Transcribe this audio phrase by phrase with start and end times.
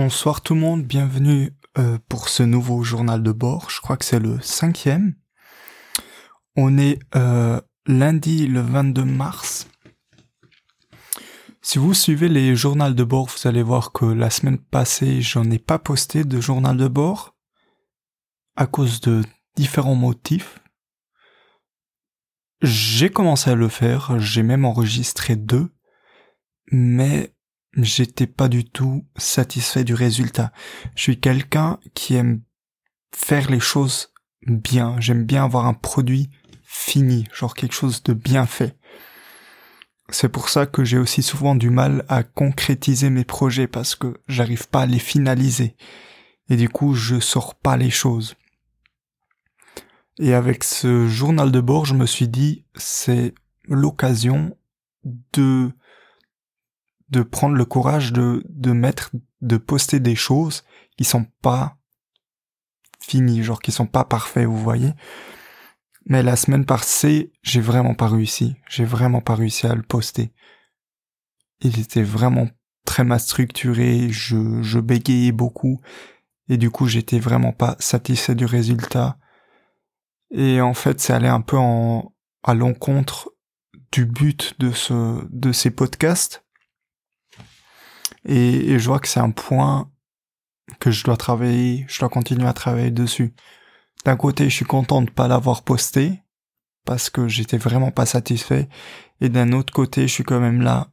[0.00, 3.68] Bonsoir tout le monde, bienvenue euh, pour ce nouveau journal de bord.
[3.68, 5.16] Je crois que c'est le cinquième.
[6.54, 9.66] On est euh, lundi le 22 mars.
[11.62, 15.50] Si vous suivez les journaux de bord, vous allez voir que la semaine passée, j'en
[15.50, 17.34] ai pas posté de journal de bord
[18.54, 19.24] à cause de
[19.56, 20.60] différents motifs.
[22.62, 25.68] J'ai commencé à le faire, j'ai même enregistré deux,
[26.70, 27.34] mais
[27.84, 30.52] j'étais pas du tout satisfait du résultat.
[30.94, 32.42] Je suis quelqu'un qui aime
[33.14, 34.12] faire les choses
[34.46, 34.96] bien.
[35.00, 36.30] J'aime bien avoir un produit
[36.62, 38.76] fini, genre quelque chose de bien fait.
[40.10, 44.20] C'est pour ça que j'ai aussi souvent du mal à concrétiser mes projets parce que
[44.26, 45.76] j'arrive pas à les finaliser.
[46.48, 48.34] Et du coup, je sors pas les choses.
[50.18, 54.56] Et avec ce journal de bord, je me suis dit, c'est l'occasion
[55.04, 55.70] de
[57.10, 60.64] de prendre le courage de, de mettre, de poster des choses
[60.96, 61.78] qui sont pas
[63.00, 64.92] finies, genre qui sont pas parfaits, vous voyez.
[66.06, 68.56] Mais la semaine passée, j'ai vraiment pas réussi.
[68.68, 70.32] J'ai vraiment pas réussi à le poster.
[71.60, 72.48] Il était vraiment
[72.84, 75.82] très mal structuré, je, je bégayais beaucoup,
[76.48, 79.18] et du coup j'étais vraiment pas satisfait du résultat.
[80.30, 83.30] Et en fait, c'est allé un peu en, à l'encontre
[83.92, 86.44] du but de ce, de ces podcasts,
[88.28, 89.90] et, je vois que c'est un point
[90.80, 93.34] que je dois travailler, je dois continuer à travailler dessus.
[94.04, 96.22] D'un côté, je suis content de pas l'avoir posté,
[96.84, 98.68] parce que j'étais vraiment pas satisfait,
[99.22, 100.92] et d'un autre côté, je suis quand même là,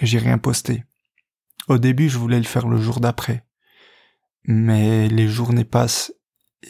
[0.00, 0.84] j'ai rien posté.
[1.68, 3.46] Au début, je voulais le faire le jour d'après.
[4.44, 6.12] Mais les journées passent,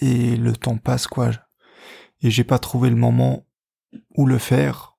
[0.00, 1.32] et le temps passe, quoi.
[2.20, 3.46] Et j'ai pas trouvé le moment
[4.14, 4.91] où le faire,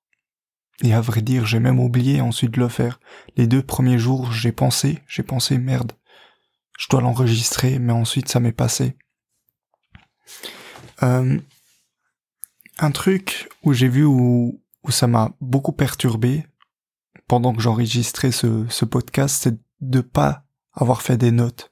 [0.81, 2.99] et à vrai dire, j'ai même oublié ensuite de le faire.
[3.37, 5.91] Les deux premiers jours, j'ai pensé, j'ai pensé, merde,
[6.79, 8.97] je dois l'enregistrer, mais ensuite ça m'est passé.
[11.03, 11.39] Euh,
[12.79, 16.45] un truc où j'ai vu où, où ça m'a beaucoup perturbé
[17.27, 21.71] pendant que j'enregistrais ce, ce podcast, c'est de pas avoir fait des notes.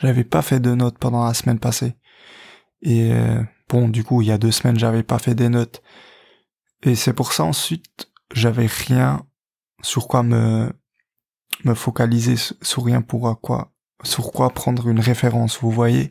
[0.00, 1.94] J'avais pas fait de notes pendant la semaine passée.
[2.82, 5.82] Et euh, bon, du coup, il y a deux semaines, j'avais pas fait des notes.
[6.82, 9.26] Et c'est pour ça ensuite, j'avais rien
[9.82, 10.72] sur quoi me
[11.64, 13.72] me focaliser sur rien pour quoi
[14.02, 16.10] sur quoi prendre une référence vous voyez.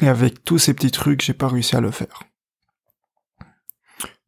[0.00, 2.22] Et avec tous ces petits trucs j'ai pas réussi à le faire.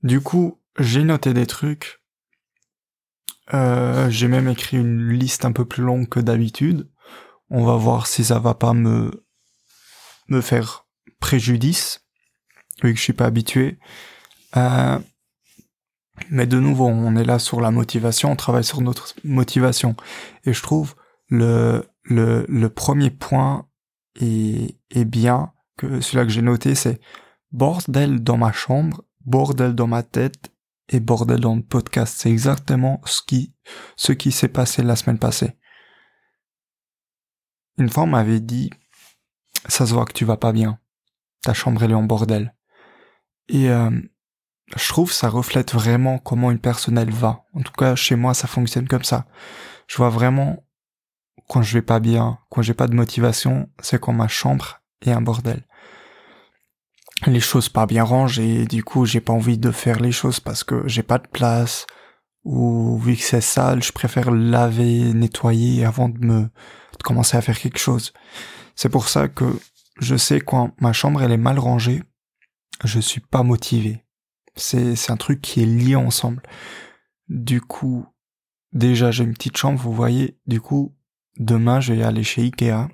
[0.03, 2.01] Du coup j'ai noté des trucs.
[3.55, 6.91] Euh, j'ai même écrit une liste un peu plus longue que d'habitude.
[7.51, 9.25] On va voir si ça va pas me
[10.29, 10.87] me faire
[11.21, 12.05] préjudice
[12.83, 13.79] vu que je suis pas habitué.
[14.57, 14.99] Euh,
[16.31, 19.97] mais de nouveau, on est là sur la motivation, on travaille sur notre motivation.
[20.45, 20.95] Et je trouve
[21.29, 23.69] le, le, le premier point
[24.21, 27.01] est, est bien, que celui-là que j'ai noté, c'est
[27.53, 30.53] bordel dans ma chambre, bordel dans ma tête
[30.89, 32.17] et bordel dans le podcast.
[32.19, 33.55] C'est exactement ce qui,
[33.97, 35.53] ce qui s'est passé la semaine passée.
[37.79, 38.71] Une fois, on m'avait dit,
[39.69, 40.79] ça se voit que tu vas pas bien.
[41.43, 42.55] Ta chambre, elle est en bordel.
[43.49, 43.91] Et, euh,
[44.77, 47.45] je trouve ça reflète vraiment comment une personne elle va.
[47.55, 49.27] En tout cas, chez moi, ça fonctionne comme ça.
[49.87, 50.65] Je vois vraiment
[51.49, 55.13] quand je vais pas bien, quand j'ai pas de motivation, c'est quand ma chambre est
[55.13, 55.65] un bordel.
[57.27, 60.63] Les choses pas bien rangées, du coup, j'ai pas envie de faire les choses parce
[60.63, 61.87] que j'ai pas de place
[62.45, 67.43] ou vu que c'est sale, je préfère laver, nettoyer avant de me de commencer à
[67.43, 68.13] faire quelque chose.
[68.77, 69.59] C'est pour ça que
[70.01, 72.03] je sais quand ma chambre elle est mal rangée,
[72.85, 74.05] je suis pas motivé.
[74.59, 76.43] C'est, un truc qui est lié ensemble.
[77.29, 78.07] Du coup,
[78.73, 80.39] déjà j'ai une petite chambre, vous voyez.
[80.47, 80.97] Du coup,
[81.37, 82.89] demain je vais aller chez Ikea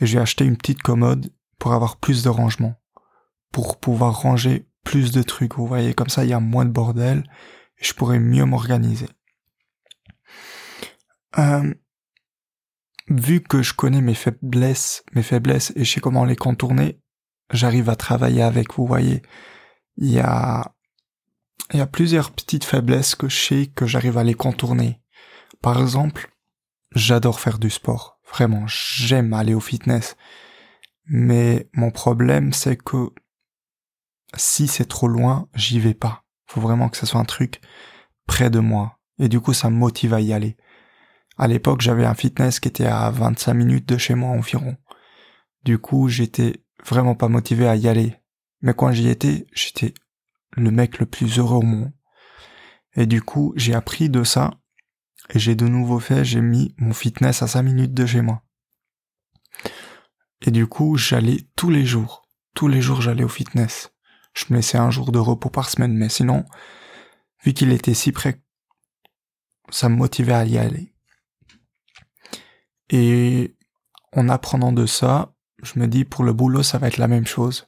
[0.00, 2.74] et je vais acheter une petite commode pour avoir plus de rangement,
[3.52, 5.54] pour pouvoir ranger plus de trucs.
[5.54, 7.24] Vous voyez, comme ça il y a moins de bordel
[7.78, 9.08] et je pourrais mieux m'organiser.
[11.38, 11.74] Euh,
[13.08, 17.00] vu que je connais mes faiblesses, mes faiblesses et je sais comment les contourner,
[17.52, 18.74] j'arrive à travailler avec.
[18.74, 19.22] Vous voyez,
[20.00, 20.72] il y a,
[21.90, 25.00] plusieurs petites faiblesses que je sais que j'arrive à les contourner.
[25.60, 26.30] Par exemple,
[26.94, 28.20] j'adore faire du sport.
[28.32, 30.16] Vraiment, j'aime aller au fitness.
[31.06, 33.10] Mais mon problème, c'est que
[34.36, 36.24] si c'est trop loin, j'y vais pas.
[36.46, 37.60] Faut vraiment que ce soit un truc
[38.26, 38.98] près de moi.
[39.18, 40.56] Et du coup, ça me motive à y aller.
[41.38, 44.76] À l'époque, j'avais un fitness qui était à 25 minutes de chez moi environ.
[45.64, 48.17] Du coup, j'étais vraiment pas motivé à y aller.
[48.60, 49.94] Mais quand j'y étais, j'étais
[50.52, 51.92] le mec le plus heureux au monde.
[52.94, 54.50] Et du coup, j'ai appris de ça
[55.30, 58.42] Et j'ai de nouveau fait, j'ai mis mon fitness à 5 minutes de chez moi.
[60.46, 62.28] Et du coup, j'allais tous les jours.
[62.54, 63.92] Tous les jours, j'allais au fitness.
[64.34, 66.44] Je me laissais un jour de repos par semaine, mais sinon,
[67.44, 68.42] vu qu'il était si près,
[69.70, 70.94] ça me motivait à y aller.
[72.90, 73.56] Et
[74.12, 77.26] en apprenant de ça, je me dis pour le boulot, ça va être la même
[77.26, 77.67] chose.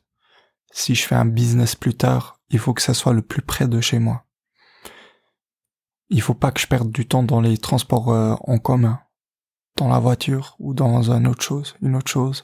[0.70, 3.68] Si je fais un business plus tard, il faut que ça soit le plus près
[3.68, 4.24] de chez moi.
[6.08, 9.00] Il faut pas que je perde du temps dans les transports euh, en commun,
[9.76, 12.42] dans la voiture ou dans une autre chose, une autre chose.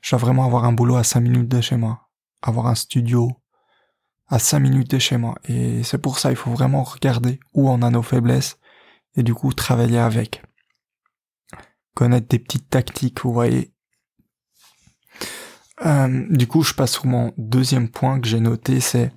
[0.00, 2.08] Je dois vraiment avoir un boulot à 5 minutes de chez moi,
[2.42, 3.30] avoir un studio
[4.28, 5.34] à 5 minutes de chez moi.
[5.44, 8.58] Et c'est pour ça, il faut vraiment regarder où on a nos faiblesses
[9.16, 10.42] et du coup travailler avec
[11.94, 13.73] connaître des petites tactiques, vous voyez.
[15.84, 19.12] Euh, du coup, je passe sur mon deuxième point que j'ai noté, c'est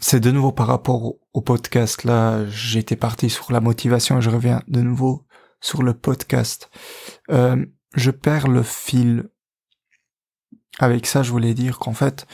[0.00, 2.04] c'est de nouveau par rapport au podcast.
[2.04, 5.26] Là, j'étais parti sur la motivation et je reviens de nouveau
[5.60, 6.70] sur le podcast.
[7.30, 9.28] Euh, je perds le fil.
[10.78, 12.28] Avec ça, je voulais dire qu'en fait,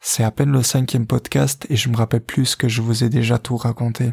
[0.00, 3.08] c'est à peine le cinquième podcast et je me rappelle plus que je vous ai
[3.08, 4.12] déjà tout raconté.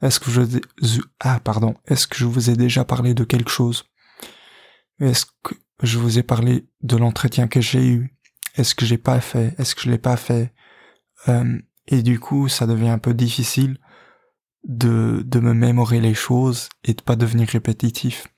[0.00, 3.84] Est-ce que je ah pardon, est-ce que je vous ai déjà parlé de quelque chose?
[5.00, 8.16] Est-ce que je vous ai parlé de l'entretien que j'ai eu
[8.56, 9.54] Est-ce que j'ai pas fait?
[9.58, 10.52] Est-ce que je l'ai pas fait?
[11.28, 13.78] Euh, Et du coup, ça devient un peu difficile
[14.64, 18.28] de de me mémorer les choses et de pas devenir répétitif.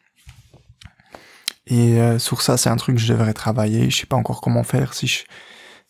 [1.67, 3.91] Et euh, sur ça, c'est un truc que je devrais travailler.
[3.91, 4.95] Je sais pas encore comment faire.
[4.95, 5.25] Si je,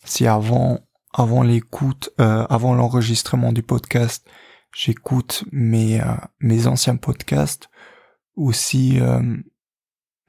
[0.05, 0.79] si avant
[1.13, 4.27] avant l'écoute, euh, avant l'enregistrement du podcast,
[4.75, 7.69] j'écoute mes, euh, mes anciens podcasts
[8.35, 9.37] ou si euh,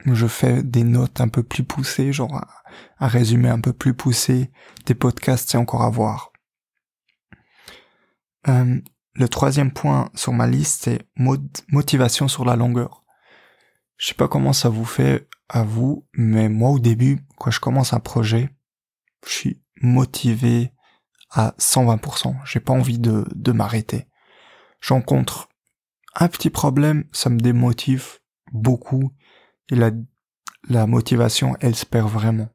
[0.07, 2.43] je fais des notes un peu plus poussées, genre
[3.01, 4.51] un, résumé un peu plus poussé
[4.87, 6.33] des podcasts, c'est encore à voir.
[8.49, 8.81] Euh,
[9.15, 11.09] le troisième point sur ma liste, c'est
[11.69, 13.05] motivation sur la longueur.
[13.97, 17.59] Je sais pas comment ça vous fait à vous, mais moi au début, quand je
[17.59, 18.51] commence un projet,
[19.27, 20.73] je suis motivé
[21.31, 22.37] à 120%.
[22.45, 24.07] J'ai pas envie de, de m'arrêter
[24.81, 25.49] j'encontre
[26.15, 28.19] un petit problème, ça me démotive
[28.53, 29.13] beaucoup
[29.71, 29.91] et la,
[30.69, 32.49] la motivation, elle se perd vraiment.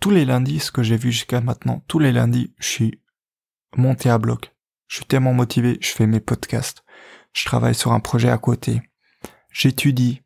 [0.00, 3.00] Tous les lundis, ce que j'ai vu jusqu'à maintenant, tous les lundis, je suis
[3.76, 4.54] monté à bloc.
[4.88, 6.84] Je suis tellement motivé, je fais mes podcasts.
[7.32, 8.82] Je travaille sur un projet à côté.
[9.50, 10.22] J'étudie.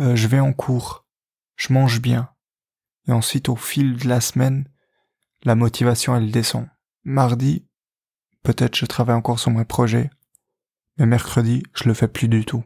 [0.00, 1.06] Euh, je vais en cours.
[1.56, 2.30] Je mange bien.
[3.06, 4.68] Et ensuite, au fil de la semaine,
[5.42, 6.68] la motivation, elle descend.
[7.04, 7.66] Mardi,
[8.44, 10.10] Peut-être je travaille encore sur mes projets,
[10.98, 12.62] mais mercredi, je le fais plus du tout.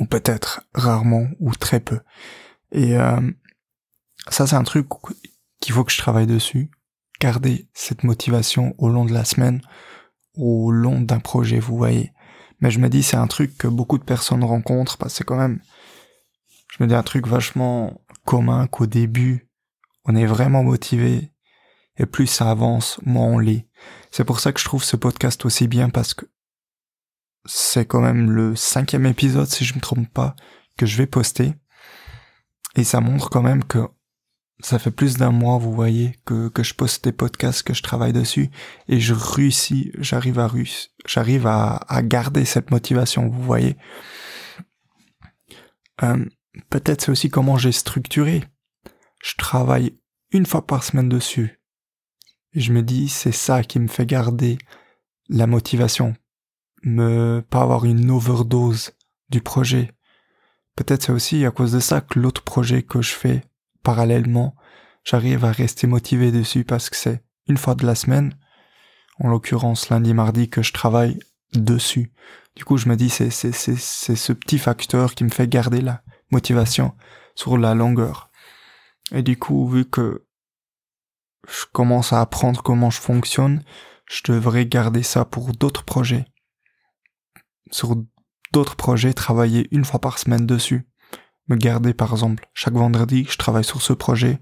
[0.00, 2.00] Ou peut-être rarement ou très peu.
[2.72, 3.20] Et euh,
[4.28, 4.88] ça, c'est un truc
[5.60, 6.70] qu'il faut que je travaille dessus.
[7.20, 9.60] Garder cette motivation au long de la semaine,
[10.34, 12.12] au long d'un projet, vous voyez.
[12.60, 15.24] Mais je me dis, c'est un truc que beaucoup de personnes rencontrent, parce que c'est
[15.24, 15.60] quand même,
[16.72, 19.48] je me dis un truc vachement commun qu'au début,
[20.06, 21.30] on est vraiment motivé,
[21.98, 23.66] et plus ça avance, moins on lit.
[24.10, 26.24] C'est pour ça que je trouve ce podcast aussi bien parce que
[27.44, 30.34] c'est quand même le cinquième épisode, si je me trompe pas,
[30.76, 31.54] que je vais poster.
[32.76, 33.88] Et ça montre quand même que
[34.60, 37.82] ça fait plus d'un mois, vous voyez, que, que je poste des podcasts, que je
[37.82, 38.50] travaille dessus,
[38.88, 40.50] et je réussis, j'arrive à
[41.06, 43.76] j'arrive à, à garder cette motivation, vous voyez.
[46.02, 46.24] Euh,
[46.68, 48.44] Peut-être c'est aussi comment j'ai structuré.
[49.22, 49.96] Je travaille
[50.32, 51.60] une fois par semaine dessus
[52.54, 54.58] je me dis c'est ça qui me fait garder
[55.28, 56.14] la motivation,
[56.82, 58.92] me pas avoir une overdose
[59.28, 59.92] du projet.
[60.76, 63.44] Peut-être c'est aussi à cause de ça que l'autre projet que je fais
[63.82, 64.54] parallèlement,
[65.04, 68.36] j'arrive à rester motivé dessus parce que c'est une fois de la semaine,
[69.18, 71.18] en l'occurrence lundi mardi que je travaille
[71.52, 72.12] dessus.
[72.56, 75.48] Du coup, je me dis c'est c'est c'est c'est ce petit facteur qui me fait
[75.48, 76.94] garder la motivation
[77.34, 78.30] sur la longueur.
[79.12, 80.26] Et du coup, vu que
[81.48, 83.62] je commence à apprendre comment je fonctionne,
[84.06, 86.26] je devrais garder ça pour d'autres projets.
[87.70, 87.96] Sur
[88.52, 90.86] d'autres projets, travailler une fois par semaine dessus.
[91.48, 94.40] Me garder par exemple, chaque vendredi, je travaille sur ce projet,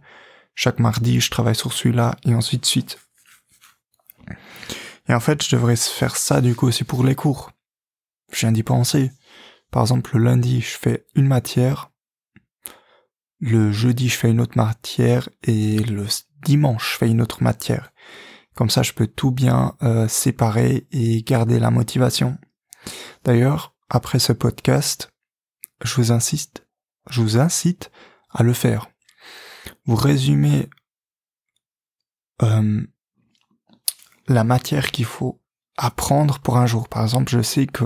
[0.55, 2.99] chaque mardi, je travaille sur celui-là, et de suite.
[5.09, 7.53] Et en fait, je devrais faire ça du coup aussi pour les cours.
[8.33, 9.11] Je viens d'y penser.
[9.71, 11.91] Par exemple, le lundi, je fais une matière.
[13.41, 15.29] Le jeudi, je fais une autre matière.
[15.45, 16.07] Et le
[16.43, 17.93] dimanche, je fais une autre matière.
[18.55, 22.37] Comme ça, je peux tout bien euh, séparer et garder la motivation.
[23.25, 25.13] D'ailleurs, après ce podcast,
[25.83, 26.67] je vous insiste,
[27.11, 27.91] je vous incite
[28.31, 28.89] à le faire.
[29.87, 30.69] Vous résumez
[32.43, 32.87] euh,
[34.29, 35.41] la matière qu'il faut
[35.77, 36.89] apprendre pour un jour.
[36.89, 37.85] Par exemple, je sais que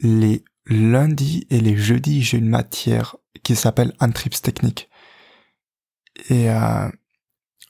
[0.00, 4.90] les lundis et les jeudis, j'ai une matière qui s'appelle Antrips technique.
[6.28, 6.90] Et euh,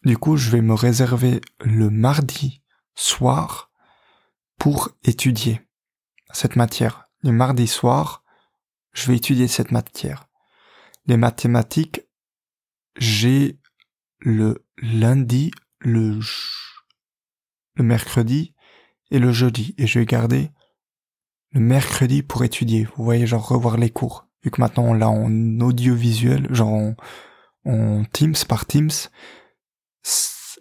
[0.04, 2.62] du coup, je vais me réserver le mardi
[2.94, 3.70] soir
[4.58, 5.65] pour étudier
[6.32, 7.08] cette matière.
[7.22, 8.24] Le mardi soir,
[8.92, 10.28] je vais étudier cette matière.
[11.06, 12.02] Les mathématiques,
[12.96, 13.58] j'ai
[14.18, 16.18] le lundi, le,
[17.74, 18.54] le mercredi
[19.10, 19.74] et le jeudi.
[19.78, 20.50] Et je vais garder
[21.52, 22.88] le mercredi pour étudier.
[22.96, 24.26] Vous voyez, genre revoir les cours.
[24.42, 26.94] Vu que maintenant on l'a en audiovisuel, genre en,
[27.64, 28.90] en Teams par Teams,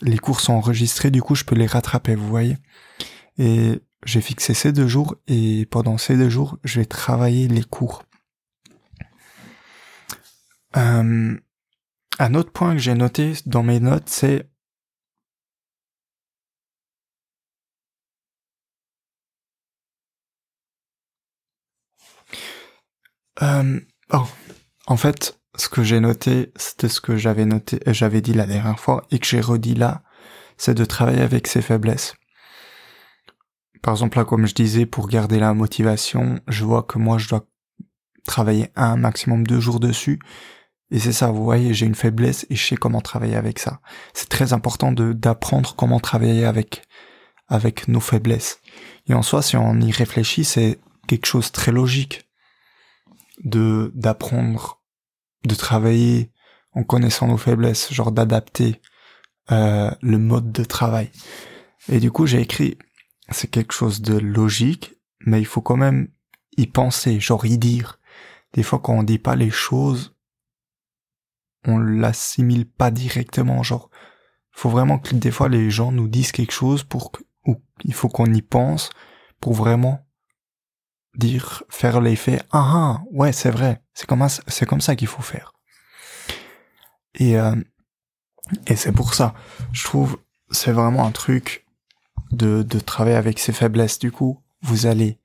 [0.01, 2.57] les cours sont enregistrés, du coup je peux les rattraper, vous voyez.
[3.38, 7.63] Et j'ai fixé ces deux jours et pendant ces deux jours, je vais travailler les
[7.63, 8.03] cours.
[10.77, 11.35] Euh,
[12.19, 14.47] un autre point que j'ai noté dans mes notes, c'est
[23.41, 23.79] euh,
[24.13, 24.25] oh,
[24.88, 28.79] en fait, ce que j'ai noté, c'était ce que j'avais noté, j'avais dit la dernière
[28.79, 30.03] fois et que j'ai redit là,
[30.57, 32.13] c'est de travailler avec ses faiblesses.
[33.82, 37.29] Par exemple, là, comme je disais, pour garder la motivation, je vois que moi, je
[37.29, 37.46] dois
[38.25, 40.20] travailler un maximum deux jours dessus.
[40.91, 43.79] Et c'est ça, vous voyez, j'ai une faiblesse et je sais comment travailler avec ça.
[44.13, 46.84] C'est très important de, d'apprendre comment travailler avec,
[47.48, 48.60] avec nos faiblesses.
[49.08, 52.25] Et en soi, si on y réfléchit, c'est quelque chose de très logique
[53.44, 54.82] de, d'apprendre
[55.46, 56.32] de travailler
[56.74, 58.82] en connaissant nos faiblesses, genre d'adapter
[59.51, 61.12] euh, le mode de travail.
[61.89, 62.77] Et du coup, j'ai écrit,
[63.29, 66.10] c'est quelque chose de logique, mais il faut quand même
[66.58, 68.00] y penser, genre y dire.
[68.53, 70.15] Des fois, quand on dit pas les choses,
[71.65, 73.89] on l'assimile pas directement, genre,
[74.51, 77.94] faut vraiment que des fois les gens nous disent quelque chose pour que, ou il
[77.94, 78.89] faut qu'on y pense
[79.41, 80.05] pour vraiment
[81.15, 85.22] dire, faire l'effet, ah ah, ouais, c'est vrai, c'est comme, c'est comme ça qu'il faut
[85.22, 85.53] faire.
[87.15, 87.55] Et, euh,
[88.67, 89.34] et c'est pour ça,
[89.72, 90.17] je trouve,
[90.51, 91.64] c'est vraiment un truc
[92.32, 94.00] de, de travailler avec ses faiblesses.
[94.00, 95.20] Du coup, vous allez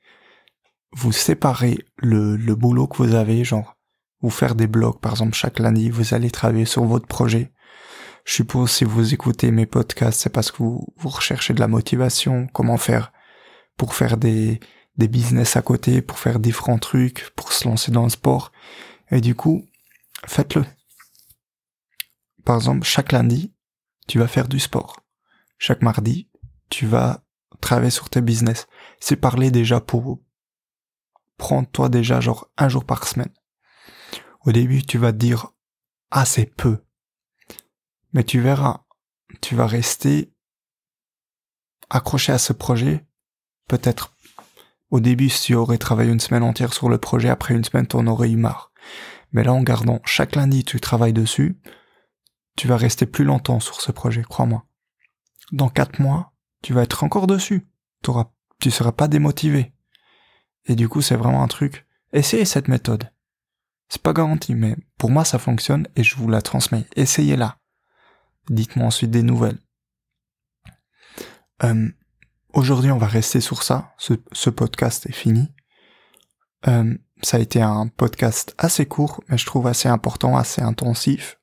[0.92, 3.76] vous séparer le, le boulot que vous avez, genre,
[4.22, 7.52] vous faire des blogs, par exemple, chaque lundi, vous allez travailler sur votre projet.
[8.24, 11.68] Je suppose si vous écoutez mes podcasts, c'est parce que vous, vous recherchez de la
[11.68, 13.12] motivation, comment faire
[13.76, 14.60] pour faire des,
[14.98, 18.52] des business à côté pour faire différents trucs, pour se lancer dans le sport.
[19.10, 19.64] Et du coup,
[20.26, 20.66] faites-le.
[22.44, 23.54] Par exemple, chaque lundi,
[24.06, 25.00] tu vas faire du sport.
[25.58, 26.28] Chaque mardi,
[26.70, 27.24] tu vas
[27.60, 28.66] travailler sur tes business.
[29.00, 30.20] C'est parler déjà pour
[31.36, 33.32] prendre toi déjà genre un jour par semaine.
[34.46, 35.52] Au début, tu vas te dire,
[36.10, 36.24] ah,
[36.56, 36.78] peu.
[38.12, 38.84] Mais tu verras,
[39.40, 40.32] tu vas rester
[41.90, 43.06] accroché à ce projet,
[43.68, 44.14] peut-être
[44.90, 47.86] au début, si tu aurais travaillé une semaine entière sur le projet, après une semaine,
[47.86, 48.72] t'en aurais eu marre.
[49.32, 51.60] Mais là, en gardant chaque lundi, tu travailles dessus,
[52.56, 54.66] tu vas rester plus longtemps sur ce projet, crois-moi.
[55.52, 56.29] Dans quatre mois,
[56.62, 57.68] tu vas être encore dessus.
[58.02, 59.72] T'auras, tu seras pas démotivé.
[60.66, 61.86] Et du coup, c'est vraiment un truc.
[62.12, 63.10] Essayez cette méthode.
[63.88, 66.86] C'est pas garanti, mais pour moi, ça fonctionne et je vous la transmets.
[66.96, 67.58] Essayez-la.
[68.48, 69.58] Dites-moi ensuite des nouvelles.
[71.64, 71.90] Euh,
[72.52, 73.94] Aujourd'hui, on va rester sur ça.
[73.98, 75.52] Ce, podcast est fini.
[76.66, 81.38] Euh, ça a été un podcast assez court, mais je trouve assez important, assez intensif,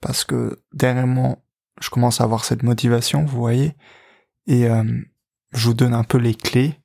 [0.00, 1.44] parce que dernièrement,
[1.80, 3.76] je commence à avoir cette motivation, vous voyez,
[4.46, 4.84] et euh,
[5.52, 6.78] je vous donne un peu les clés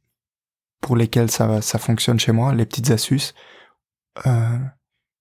[0.81, 3.33] pour lesquelles ça, ça fonctionne chez moi, les petites astuces.
[4.25, 4.59] Euh,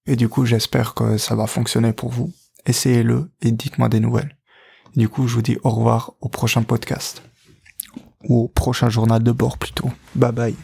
[0.06, 2.32] et du coup, j'espère que ça va fonctionner pour vous.
[2.66, 4.36] Essayez-le et dites-moi des nouvelles.
[4.96, 7.22] du coup, je vous dis au revoir au prochain podcast
[8.24, 9.90] ou au prochain journal de bord plutôt.
[10.14, 10.56] Bye bye.